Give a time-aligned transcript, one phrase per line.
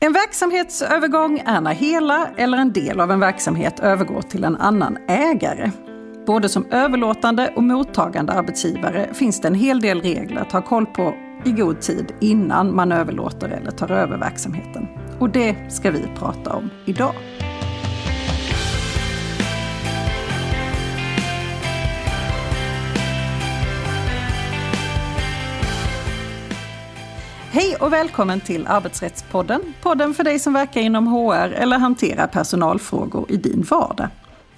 [0.00, 4.98] En verksamhetsövergång är när hela eller en del av en verksamhet övergår till en annan
[5.08, 5.70] ägare.
[6.26, 10.86] Både som överlåtande och mottagande arbetsgivare finns det en hel del regler att ha koll
[10.86, 11.14] på
[11.44, 14.88] i god tid innan man överlåter eller tar över verksamheten.
[15.18, 17.14] Och det ska vi prata om idag.
[27.56, 29.74] Hej och välkommen till Arbetsrättspodden.
[29.82, 34.08] Podden för dig som verkar inom HR eller hanterar personalfrågor i din vardag.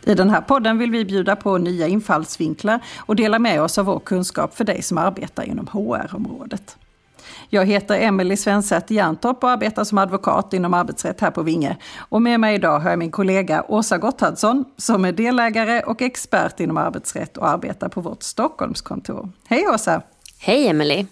[0.05, 3.85] I den här podden vill vi bjuda på nya infallsvinklar och dela med oss av
[3.85, 6.77] vår kunskap för dig som arbetar inom HR-området.
[7.49, 11.77] Jag heter Emelie Svensäter Jerntorp och arbetar som advokat inom arbetsrätt här på Vinge.
[11.99, 16.61] Och med mig idag har jag min kollega Åsa Gotthardsson som är delägare och expert
[16.61, 19.31] inom arbetsrätt och arbetar på vårt Stockholmskontor.
[19.49, 20.03] Hej Åsa!
[20.39, 21.07] Hej Emelie!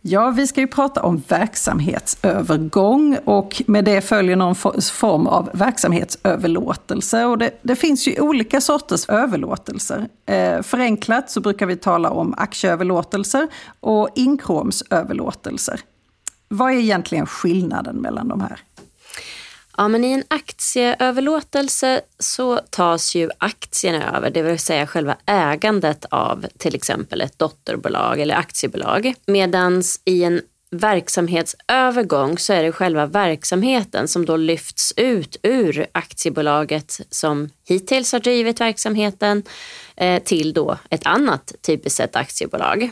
[0.00, 7.24] Ja, vi ska ju prata om verksamhetsövergång och med det följer någon form av verksamhetsöverlåtelse.
[7.24, 10.08] Och det, det finns ju olika sorters överlåtelser.
[10.26, 13.48] Eh, förenklat så brukar vi tala om aktieöverlåtelser
[13.80, 15.80] och inkromsöverlåtelser.
[16.48, 18.60] Vad är egentligen skillnaden mellan de här?
[19.80, 26.04] Ja, men i en aktieöverlåtelse så tas ju aktierna över, det vill säga själva ägandet
[26.10, 29.14] av till exempel ett dotterbolag eller aktiebolag.
[29.26, 30.40] Medan i en
[30.70, 38.20] verksamhetsövergång så är det själva verksamheten som då lyfts ut ur aktiebolaget som hittills har
[38.20, 39.42] drivit verksamheten
[39.96, 42.90] eh, till då ett annat typiskt sett aktiebolag.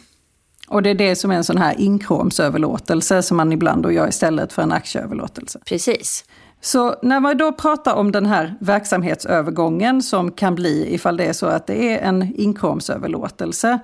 [0.69, 4.09] Och det är det som är en sån här inkromsöverlåtelse som man ibland då gör
[4.09, 5.59] istället för en aktieöverlåtelse.
[5.64, 6.25] Precis.
[6.67, 11.33] Så när man då pratar om den här verksamhetsövergången som kan bli ifall det är
[11.33, 13.78] så att det är en inkomstöverlåtelse.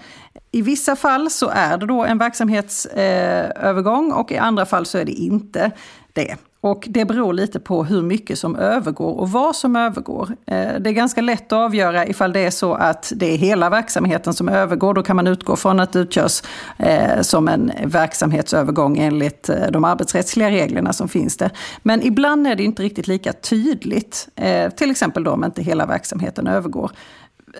[0.50, 5.04] I vissa fall så är det då en verksamhetsövergång och i andra fall så är
[5.04, 5.70] det inte
[6.12, 6.36] det.
[6.64, 10.28] Och det beror lite på hur mycket som övergår och vad som övergår.
[10.46, 13.70] Eh, det är ganska lätt att avgöra ifall det är så att det är hela
[13.70, 14.94] verksamheten som övergår.
[14.94, 16.42] Då kan man utgå från att det utgörs
[16.78, 21.50] eh, som en verksamhetsövergång enligt eh, de arbetsrättsliga reglerna som finns där.
[21.82, 24.28] Men ibland är det inte riktigt lika tydligt.
[24.76, 26.90] Till exempel då om inte hela verksamheten övergår.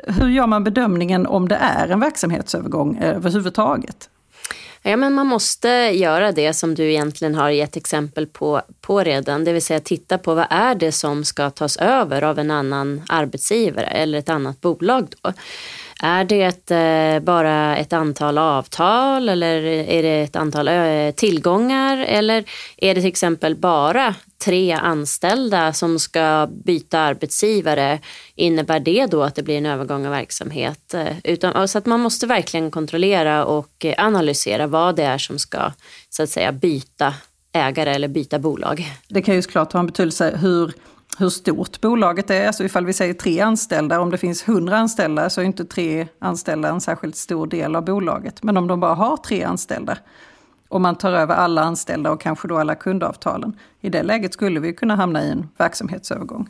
[0.06, 4.08] Hur gör man bedömningen om det är en verksamhetsövergång överhuvudtaget?
[4.84, 9.44] Ja, men man måste göra det som du egentligen har gett exempel på, på redan,
[9.44, 13.03] det vill säga titta på vad är det som ska tas över av en annan
[13.09, 15.09] arbetsgivare eller ett annat bolag.
[15.22, 15.32] Då.
[16.03, 21.98] Är det ett, eh, bara ett antal avtal eller är det ett antal eh, tillgångar
[21.98, 22.44] eller
[22.76, 27.98] är det till exempel bara tre anställda som ska byta arbetsgivare,
[28.34, 30.94] innebär det då att det blir en övergång av verksamhet?
[30.94, 35.38] Eh, utan, så att man måste verkligen kontrollera och eh, analysera vad det är som
[35.38, 35.72] ska
[36.10, 37.14] så att säga byta
[37.53, 38.92] ägare eller byta bolag.
[39.08, 40.72] Det kan ju såklart ha en betydelse hur
[41.19, 42.47] hur stort bolaget är.
[42.47, 46.06] Alltså ifall vi säger tre anställda, om det finns hundra anställda så är inte tre
[46.19, 48.42] anställda en särskilt stor del av bolaget.
[48.42, 49.98] Men om de bara har tre anställda
[50.72, 53.56] och man tar över alla anställda och kanske då alla kundavtalen.
[53.81, 56.49] I det läget skulle vi kunna hamna i en verksamhetsövergång.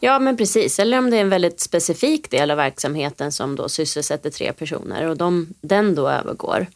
[0.00, 3.68] Ja men precis, eller om det är en väldigt specifik del av verksamheten som då
[3.68, 6.66] sysselsätter tre personer och de, den då övergår.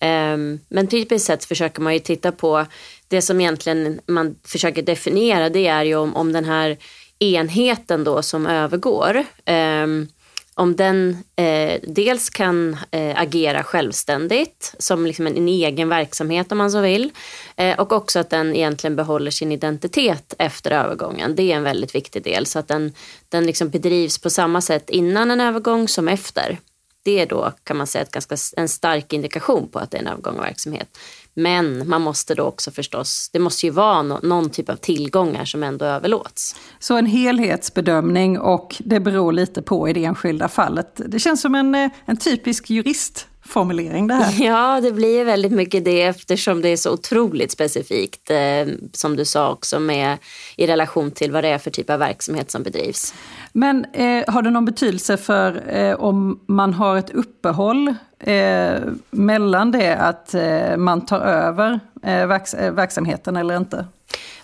[0.00, 2.66] Um, men typiskt sett försöker man ju titta på
[3.08, 6.76] det som egentligen man försöker definiera det är ju om, om den här
[7.18, 10.08] enheten då som övergår um,
[10.54, 16.58] om den eh, dels kan eh, agera självständigt som liksom en, en, egen verksamhet om
[16.58, 17.10] man så vill
[17.56, 21.36] eh, och också att den egentligen behåller sin identitet efter övergången.
[21.36, 22.92] Det är en väldigt viktig del så att den,
[23.28, 26.58] den liksom bedrivs på samma sätt innan en övergång som efter.
[27.02, 30.00] Det är då kan man säga ett ganska, en stark indikation på att det är
[30.00, 30.98] en övergång av verksamhet.
[31.34, 35.44] Men man måste då också förstås, det måste ju vara no, någon typ av tillgångar
[35.44, 36.56] som ändå överlåts.
[36.78, 41.00] Så en helhetsbedömning och det beror lite på i det enskilda fallet.
[41.06, 44.44] Det känns som en, eh, en typisk jurist formulering det här.
[44.46, 49.24] Ja, det blir väldigt mycket det eftersom det är så otroligt specifikt, eh, som du
[49.24, 50.18] sa också, med,
[50.56, 53.14] i relation till vad det är för typ av verksamhet som bedrivs.
[53.52, 59.70] Men eh, har det någon betydelse för eh, om man har ett uppehåll eh, mellan
[59.70, 63.86] det att eh, man tar över eh, verks verksamheten eller inte?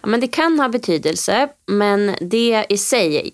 [0.00, 3.32] Ja, men det kan ha betydelse, men det i sig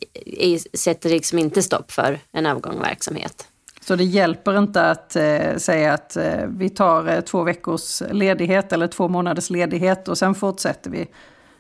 [0.75, 3.47] sätter liksom inte stopp för en övergång av verksamhet.
[3.85, 8.73] Så det hjälper inte att eh, säga att eh, vi tar eh, två veckors ledighet
[8.73, 11.07] eller två månaders ledighet och sen fortsätter vi.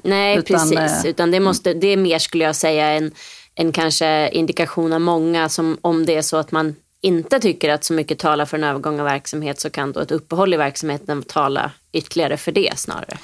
[0.02, 1.04] Nej, utan, precis.
[1.04, 3.10] Utan det, måste, det är mer, skulle jag säga, en,
[3.54, 7.84] en kanske indikation av många som om det är så att man inte tycker att
[7.84, 11.22] så mycket talar för en övergång av verksamhet så kan då ett uppehåll i verksamheten
[11.22, 13.18] tala ytterligare för det snarare.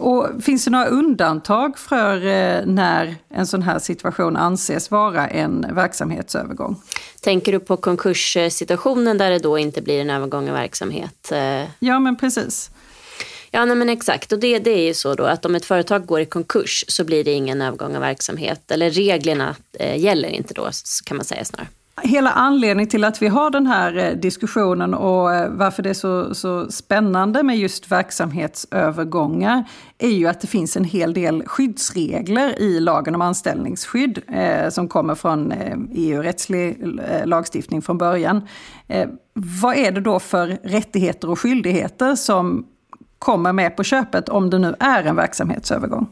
[0.00, 5.66] Och finns det några undantag för eh, när en sån här situation anses vara en
[5.74, 6.82] verksamhetsövergång?
[7.20, 11.32] Tänker du på konkurssituationen där det då inte blir en övergång av verksamhet?
[11.32, 11.64] Eh?
[11.78, 12.70] Ja, men precis.
[13.50, 14.32] Ja, nej, men exakt.
[14.32, 17.04] Och det, det är ju så då att om ett företag går i konkurs så
[17.04, 18.70] blir det ingen övergång av verksamhet.
[18.70, 20.70] Eller reglerna eh, gäller inte då,
[21.04, 21.68] kan man säga snarare.
[22.02, 25.94] Hela anledningen till att vi har den här eh, diskussionen och eh, varför det är
[25.94, 29.64] så, så spännande med just verksamhetsövergångar
[29.98, 34.88] är ju att det finns en hel del skyddsregler i lagen om anställningsskydd eh, som
[34.88, 38.48] kommer från eh, EU-rättslig eh, lagstiftning från början.
[38.88, 42.66] Eh, vad är det då för rättigheter och skyldigheter som
[43.18, 46.06] kommer med på köpet om det nu är en verksamhetsövergång?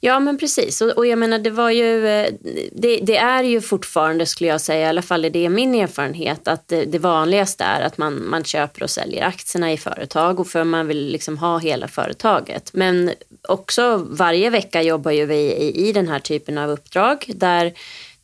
[0.00, 2.32] Ja men precis och, och jag menar det var ju eh,
[2.72, 6.48] det, det, är ju fortfarande skulle jag säga i alla fall är det min erfarenhet
[6.48, 10.46] att det, det vanligaste är att man, man köper och säljer aktierna i företag och
[10.46, 12.70] för man vill liksom ha hela företaget.
[12.72, 13.10] Men
[13.48, 17.72] också varje vecka jobbar ju vi i, i den här typen av uppdrag där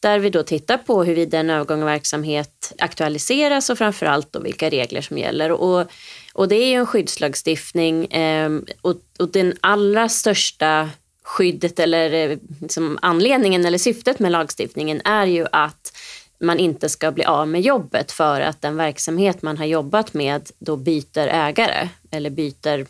[0.00, 4.70] där vi då tittar på huruvida en övergång av verksamhet aktualiseras och framförallt då vilka
[4.70, 5.52] regler som gäller.
[5.52, 5.86] Och,
[6.32, 8.50] och det är ju en skyddslagstiftning eh,
[8.82, 10.90] och, och den allra största
[11.24, 15.92] skyddet eller eh, liksom anledningen eller syftet med lagstiftningen är ju att
[16.40, 20.50] man inte ska bli av med jobbet för att den verksamhet man har jobbat med
[20.58, 22.86] då byter ägare eller byter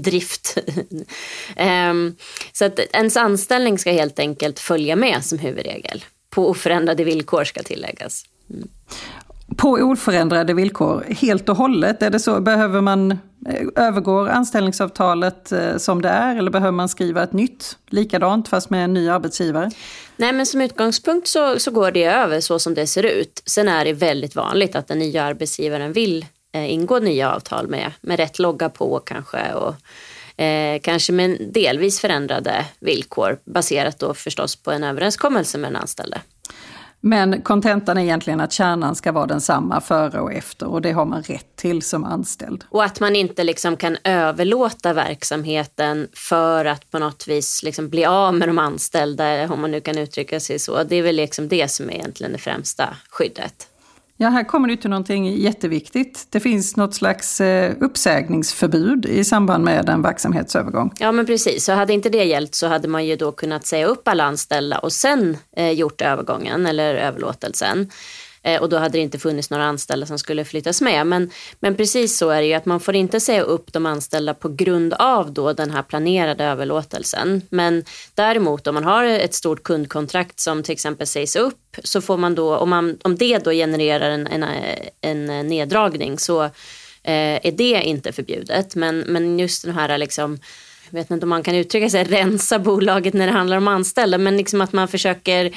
[0.00, 0.58] drift.
[1.56, 2.16] Ehm,
[2.52, 6.04] så att ens anställning ska helt enkelt följa med som huvudregel.
[6.30, 8.24] På oförändrade villkor ska tilläggas.
[8.50, 8.68] Mm
[9.56, 12.02] på oförändrade villkor helt och hållet?
[12.02, 16.88] Är det så, behöver man, eh, övergår anställningsavtalet eh, som det är eller behöver man
[16.88, 19.70] skriva ett nytt likadant fast med en ny arbetsgivare?
[20.16, 23.42] Nej men som utgångspunkt så, så går det över så som det ser ut.
[23.46, 27.92] Sen är det väldigt vanligt att den nya arbetsgivaren vill eh, ingå nya avtal med,
[28.00, 29.74] med rätt logga på kanske och
[30.42, 36.20] eh, kanske med delvis förändrade villkor baserat då förstås på en överenskommelse med den anställde.
[37.00, 41.04] Men kontentan är egentligen att kärnan ska vara densamma före och efter och det har
[41.04, 42.64] man rätt till som anställd.
[42.68, 48.04] Och att man inte liksom kan överlåta verksamheten för att på något vis liksom bli
[48.04, 50.82] av med de anställda, om man nu kan uttrycka sig så.
[50.84, 53.69] Det är väl liksom det som är egentligen det främsta skyddet.
[54.22, 56.26] Ja, här kommer du till någonting jätteviktigt.
[56.30, 60.92] Det finns något slags eh, uppsägningsförbud i samband med en verksamhetsövergång.
[60.98, 61.64] Ja, men precis.
[61.64, 64.78] Så hade inte det gällt så hade man ju då kunnat säga upp alla anställda
[64.78, 67.90] och sen eh, gjort övergången eller överlåtelsen.
[68.42, 71.06] Eh, och då hade det inte funnits några anställda som skulle flyttas med.
[71.06, 74.34] Men, men precis så är det ju att man får inte säga upp de anställda
[74.34, 77.42] på grund av då den här planerade överlåtelsen.
[77.50, 77.84] Men
[78.14, 82.34] däremot om man har ett stort kundkontrakt som till exempel sägs upp så får man
[82.34, 84.44] då, om, man, om det då genererar en, en,
[85.00, 86.42] en neddragning så
[87.02, 88.74] eh, är det inte förbjudet.
[88.74, 90.38] Men, men just den här liksom
[90.90, 94.18] jag vet inte om man kan uttrycka sig rensa bolaget när det handlar om anställda
[94.18, 95.56] men liksom att man försöker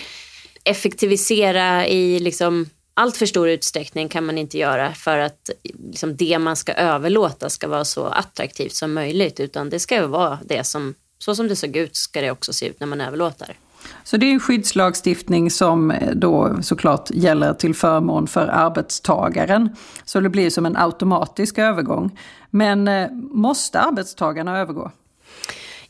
[0.64, 6.40] effektivisera i liksom allt för stor utsträckning kan man inte göra för att liksom det
[6.40, 10.96] man ska överlåta ska vara så attraktivt som möjligt utan det ska vara det som,
[11.20, 13.58] så som det såg ut ska det också se ut när man överlåter.
[14.04, 19.76] Så det är en skyddslagstiftning som eh, då såklart gäller till förmån för arbetstagaren.
[20.06, 22.20] Så det blir som en automatisk övergång.
[22.50, 24.92] Men eh, måste arbetstagarna övergå?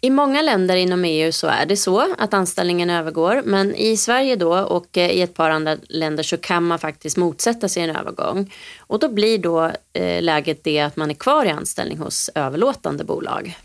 [0.05, 4.35] I många länder inom EU så är det så att anställningen övergår men i Sverige
[4.35, 7.95] då och eh, i ett par andra länder så kan man faktiskt motsätta sig en
[7.95, 8.53] övergång.
[8.79, 13.03] Och då blir då eh, läget det att man är kvar i anställning hos överlåtande
[13.03, 13.57] bolag.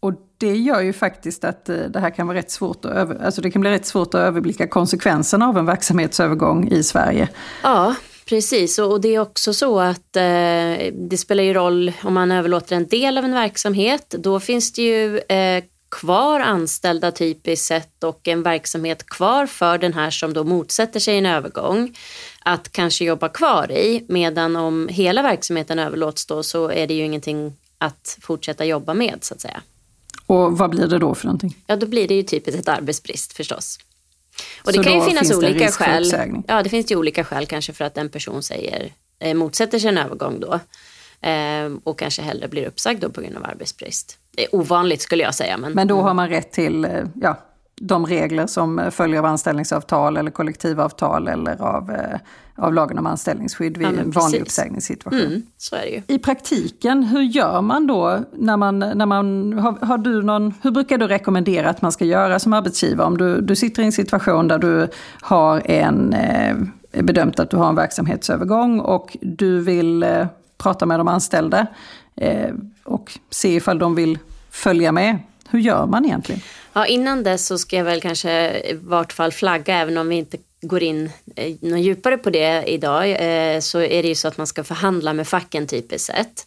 [0.00, 3.24] Och det gör ju faktiskt att eh, det här kan vara rätt svårt att, över,
[3.24, 7.28] alltså det kan bli rätt svårt att överblicka konsekvenserna av en verksamhetsövergång i Sverige.
[7.62, 7.94] Ja,
[8.26, 12.76] Precis, och det är också så att eh, det spelar ju roll om man överlåter
[12.76, 14.14] en del av en verksamhet.
[14.18, 19.94] Då finns det ju eh, kvar anställda typiskt sett och en verksamhet kvar för den
[19.94, 21.96] här som då motsätter sig en övergång
[22.44, 24.04] att kanske jobba kvar i.
[24.08, 29.18] Medan om hela verksamheten överlåts då så är det ju ingenting att fortsätta jobba med
[29.20, 29.62] så att säga.
[30.26, 31.56] Och vad blir det då för någonting?
[31.66, 33.78] Ja, då blir det ju typiskt ett arbetsbrist förstås.
[34.64, 36.42] Och det så kan ju finnas olika skäl.
[36.46, 39.88] Ja, det finns ju olika skäl kanske för att en person säger, eh, motsätter sig
[39.88, 40.60] en övergång då.
[41.28, 44.18] Eh, och kanske hellre blir uppsagd då på grund av arbetsbrist.
[44.36, 45.56] Det är ovanligt skulle jag säga.
[45.56, 46.90] Men, men då har man rätt till, eh,
[47.22, 47.38] ja,
[47.80, 52.18] de regler som följer av anställningsavtal eller kollektivavtal eller av, eh,
[52.56, 55.20] av lagen om anställningsskydd vid ja, en vanlig uppsägningssituation.
[55.20, 56.02] Mm, så är det ju.
[56.06, 58.18] I praktiken, hur gör man då?
[58.32, 62.04] När man, när man, har, har, du någon, hur brukar du rekommendera att man ska
[62.04, 63.06] göra som arbetsgivare?
[63.06, 64.88] Om du, du sitter i en situation där du
[65.20, 66.56] har en, eh,
[67.02, 70.26] bedömt att du har en verksamhetsövergång och du vill eh,
[70.58, 71.66] prata med de anställda
[72.16, 72.50] eh,
[72.84, 74.18] och se ifall de vill
[74.50, 75.18] följa med.
[75.50, 76.40] Hur gör man egentligen?
[76.72, 80.16] Ja, innan dess så ska jag väl kanske i vart fall flagga, även om vi
[80.16, 84.28] inte går in eh, något djupare på det idag, eh, så är det ju så
[84.28, 86.46] att man ska förhandla med facken typiskt sett.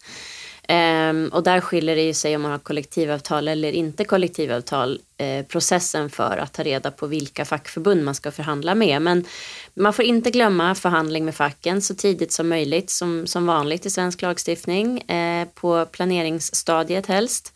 [0.67, 5.45] Ehm, och där skiljer det ju sig om man har kollektivavtal eller inte kollektivavtal, eh,
[5.45, 9.01] processen för att ta reda på vilka fackförbund man ska förhandla med.
[9.01, 9.25] Men
[9.73, 13.89] man får inte glömma förhandling med facken så tidigt som möjligt, som, som vanligt i
[13.89, 17.53] svensk lagstiftning, eh, på planeringsstadiet helst.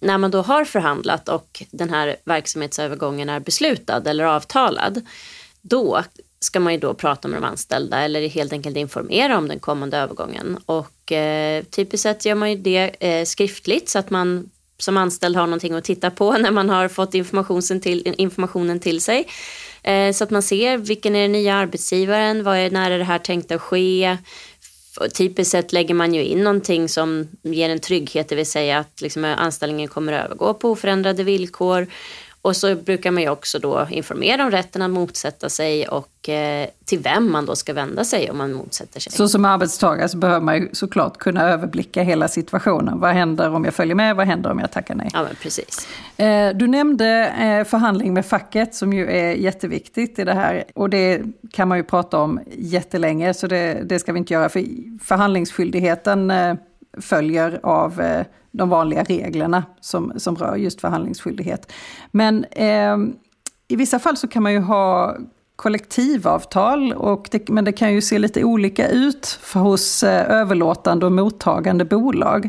[0.00, 5.06] När man då har förhandlat och den här verksamhetsövergången är beslutad eller avtalad,
[5.62, 6.02] då
[6.40, 9.96] ska man ju då prata med de anställda eller helt enkelt informera om den kommande
[9.96, 10.58] övergången.
[10.66, 15.36] Och eh, typiskt sett gör man ju det eh, skriftligt så att man som anställd
[15.36, 19.28] har någonting att titta på när man har fått informationen till, informationen till sig.
[19.82, 23.04] Eh, så att man ser vilken är den nya arbetsgivaren, vad är, när är det
[23.04, 24.18] här tänkt att ske?
[25.14, 29.00] Typiskt sett lägger man ju in någonting som ger en trygghet, det vill säga att
[29.00, 31.86] liksom anställningen kommer att övergå på oförändrade villkor.
[32.42, 36.68] Och så brukar man ju också då informera om rätten att motsätta sig och eh,
[36.84, 39.12] till vem man då ska vända sig om man motsätter sig.
[39.12, 43.00] Så som arbetstagare så behöver man ju såklart kunna överblicka hela situationen.
[43.00, 44.16] Vad händer om jag följer med?
[44.16, 45.10] Vad händer om jag tackar nej?
[45.12, 45.88] Ja, men precis.
[46.16, 50.64] Eh, du nämnde eh, förhandling med facket som ju är jätteviktigt i det här.
[50.74, 54.48] Och det kan man ju prata om jättelänge så det, det ska vi inte göra.
[54.48, 54.64] För
[55.04, 56.32] förhandlingsskyldigheten
[57.00, 58.02] följer av
[58.58, 61.72] de vanliga reglerna som, som rör just förhandlingsskyldighet.
[62.10, 62.96] Men eh,
[63.68, 65.16] i vissa fall så kan man ju ha
[65.56, 71.06] kollektivavtal, och det, men det kan ju se lite olika ut för hos eh, överlåtande
[71.06, 72.48] och mottagande bolag.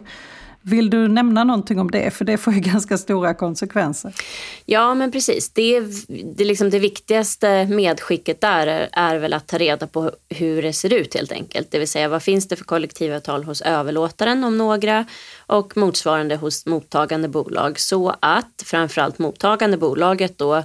[0.61, 2.11] Vill du nämna någonting om det?
[2.11, 4.13] För det får ju ganska stora konsekvenser.
[4.65, 5.49] Ja, men precis.
[5.49, 5.79] Det,
[6.35, 10.73] det, liksom det viktigaste medskicket där är, är, väl att ta reda på hur det
[10.73, 11.71] ser ut helt enkelt.
[11.71, 15.05] Det vill säga vad finns det för kollektivavtal hos överlåtaren om några
[15.37, 20.63] och motsvarande hos mottagande bolag så att framförallt mottagande bolaget då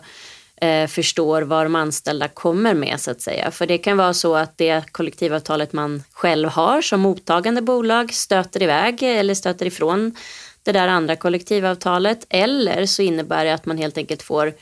[0.61, 3.51] eh, förstår vad de anställda kommer med så att säga.
[3.51, 8.63] För det kan vara så att det kollektivavtalet man själv har som mottagande bolag stöter
[8.63, 10.17] iväg eller stöter ifrån
[10.63, 12.27] det där andra kollektivavtalet.
[12.29, 14.53] Eller så innebär det att man helt enkelt får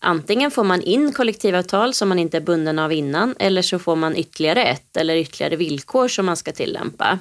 [0.00, 3.96] Antingen får man in kollektivavtal som man inte är bunden av innan eller så får
[3.96, 7.18] man ytterligare ett eller ytterligare villkor som man ska tillämpa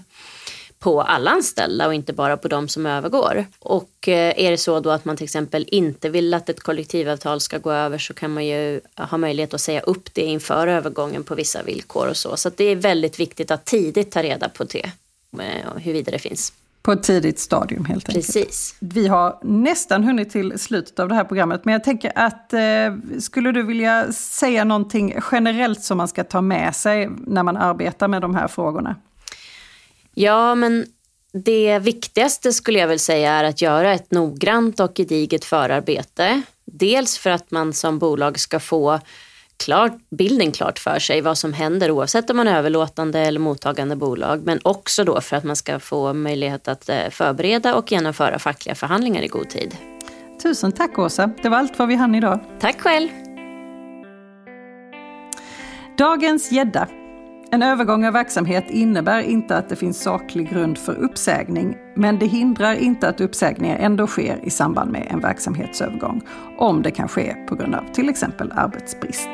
[0.79, 3.45] på alla anställda och inte bara på de som övergår.
[3.59, 7.39] Och eh, är det så då att man till exempel inte vill att ett kollektivavtal
[7.39, 11.23] ska gå över så kan man ju ha möjlighet att säga upp det inför övergången
[11.23, 12.37] på vissa villkor och så.
[12.37, 14.91] Så det är väldigt viktigt att tidigt ta reda på det,
[15.39, 16.53] eh, huruvida det finns.
[16.81, 18.35] På ett tidigt stadium helt Precis.
[18.35, 18.47] enkelt.
[18.47, 18.75] Precis.
[18.79, 22.59] Vi har nästan hunnit till slutet av det här programmet, men jag tänker att eh,
[23.19, 28.07] skulle du vilja säga någonting generellt som man ska ta med sig när man arbetar
[28.07, 28.95] med de här frågorna?
[30.19, 30.85] Ja, men
[31.33, 36.41] det viktigaste skulle jag väl säga är att göra ett noggrant och gediget förarbete.
[36.65, 38.99] Dels för att man som bolag ska få
[39.57, 43.95] klart, bilden klart för sig vad som händer oavsett om man är överlåtande eller mottagande
[43.95, 44.45] bolag.
[44.45, 48.75] Men också då för att man ska få möjlighet att eh, förbereda och genomföra fackliga
[48.75, 49.77] förhandlingar i god tid.
[50.43, 52.39] Tusen tack Åsa, det var allt vad vi hann idag.
[52.59, 53.09] Tack själv.
[55.97, 56.87] Dagens gädda
[57.51, 62.25] en övergång av verksamhet innebär inte att det finns saklig grund för uppsägning, men det
[62.25, 66.21] hindrar inte att uppsägningar ändå sker i samband med en verksamhetsövergång,
[66.57, 69.29] om det kan ske på grund av till exempel arbetsbrist.